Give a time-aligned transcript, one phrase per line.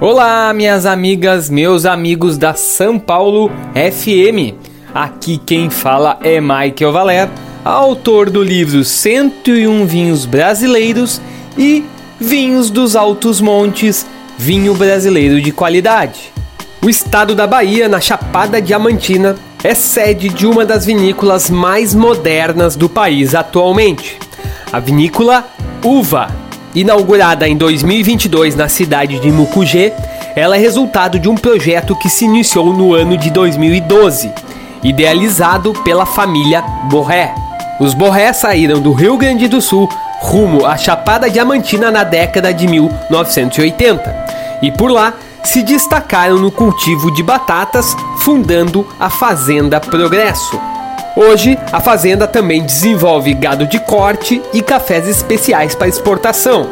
[0.00, 4.54] Olá, minhas amigas, meus amigos da São Paulo FM.
[4.94, 7.28] Aqui quem fala é Michael Valer,
[7.64, 11.20] autor do livro 101 Vinhos Brasileiros
[11.58, 11.84] e
[12.20, 14.06] Vinhos dos Altos Montes,
[14.38, 16.32] vinho brasileiro de qualidade.
[16.80, 19.34] O estado da Bahia, na Chapada Diamantina,
[19.64, 24.16] é sede de uma das vinícolas mais modernas do país atualmente,
[24.72, 25.44] a vinícola
[25.82, 29.92] Uva Inaugurada em 2022 na cidade de Mucugê,
[30.36, 34.30] ela é resultado de um projeto que se iniciou no ano de 2012,
[34.82, 37.34] idealizado pela família Borré.
[37.80, 39.88] Os Borré saíram do Rio Grande do Sul
[40.20, 44.26] rumo à Chapada Diamantina na década de 1980
[44.60, 50.60] e por lá se destacaram no cultivo de batatas, fundando a Fazenda Progresso.
[51.20, 56.70] Hoje, a fazenda também desenvolve gado de corte e cafés especiais para exportação.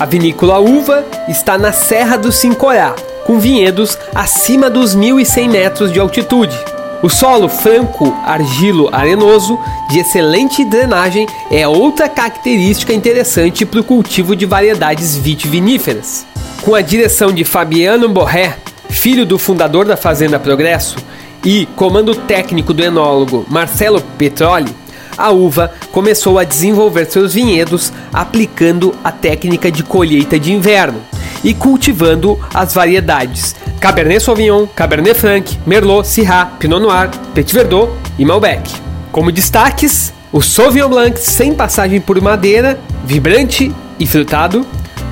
[0.00, 6.00] A vinícola Uva está na Serra do Sincorá, com vinhedos acima dos 1.100 metros de
[6.00, 6.58] altitude.
[7.04, 9.56] O solo franco argilo arenoso
[9.88, 16.26] de excelente drenagem é outra característica interessante para o cultivo de variedades vitiviníferas.
[16.62, 18.56] Com a direção de Fabiano Borré,
[18.90, 20.96] filho do fundador da Fazenda Progresso,
[21.44, 24.74] e comando técnico do enólogo Marcelo Petroli,
[25.16, 31.00] a uva começou a desenvolver seus vinhedos aplicando a técnica de colheita de inverno
[31.44, 38.24] e cultivando as variedades Cabernet Sauvignon, Cabernet Franc, Merlot, Syrah, Pinot Noir, Petit Verdot e
[38.24, 38.70] Malbec.
[39.12, 44.66] Como destaques, o Sauvignon Blanc sem passagem por madeira, vibrante e frutado,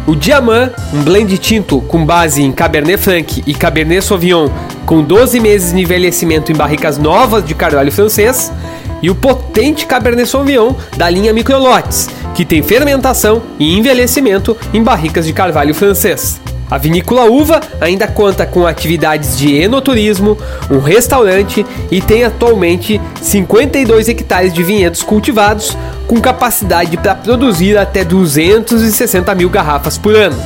[0.07, 4.49] o Diamant, um blend tinto com base em Cabernet Franc e Cabernet Sauvignon
[4.93, 8.53] com 12 meses de envelhecimento em barricas novas de carvalho francês,
[9.01, 15.25] e o potente Cabernet Sauvignon da linha Microlotes, que tem fermentação e envelhecimento em barricas
[15.25, 16.39] de carvalho francês.
[16.71, 20.37] A vinícola Uva ainda conta com atividades de enoturismo,
[20.71, 25.75] um restaurante e tem atualmente 52 hectares de vinhedos cultivados,
[26.07, 30.37] com capacidade para produzir até 260 mil garrafas por ano.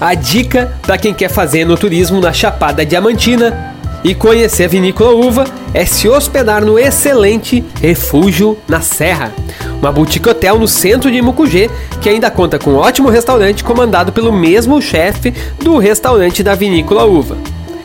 [0.00, 3.65] A dica para quem quer fazer enoturismo na Chapada Diamantina
[4.06, 5.44] e conhecer a vinícola Uva
[5.74, 9.34] é se hospedar no excelente Refúgio na Serra,
[9.80, 11.68] uma boutique hotel no centro de Mucugê
[12.00, 17.04] que ainda conta com um ótimo restaurante comandado pelo mesmo chefe do restaurante da vinícola
[17.04, 17.36] Uva.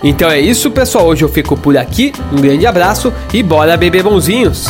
[0.03, 1.07] Então é isso, pessoal.
[1.07, 2.13] Hoje eu fico por aqui.
[2.31, 4.67] Um grande abraço e bora beber bonzinhos!